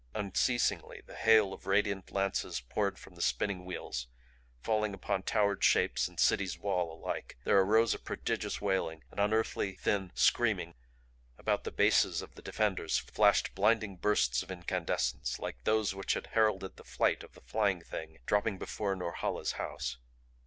Unceasingly 0.15 1.03
the 1.05 1.13
hail 1.15 1.53
of 1.53 1.67
radiant 1.67 2.09
lances 2.11 2.59
poured 2.59 2.97
from 2.97 3.13
the 3.13 3.21
spinning 3.21 3.65
wheels, 3.65 4.07
falling 4.63 4.95
upon 4.95 5.21
Towered 5.21 5.63
Shapes 5.63 6.07
and 6.07 6.19
City's 6.19 6.57
wall 6.57 6.91
alike. 6.91 7.37
There 7.43 7.59
arose 7.59 7.93
a 7.93 7.99
prodigious 7.99 8.59
wailing, 8.59 9.03
an 9.11 9.19
unearthly 9.19 9.75
thin 9.75 10.11
screaming. 10.15 10.73
About 11.37 11.65
the 11.65 11.71
bases 11.71 12.23
of 12.23 12.33
the 12.33 12.41
defenders 12.41 12.97
flashed 12.97 13.53
blinding 13.53 13.95
bursts 13.95 14.41
of 14.41 14.49
incandescence 14.49 15.37
like 15.37 15.65
those 15.65 15.93
which 15.93 16.15
had 16.15 16.29
heralded 16.33 16.77
the 16.77 16.83
flight 16.83 17.21
of 17.21 17.33
the 17.33 17.41
Flying 17.41 17.83
Thing 17.83 18.17
dropping 18.25 18.57
before 18.57 18.95
Norhala's 18.95 19.51
house. 19.51 19.97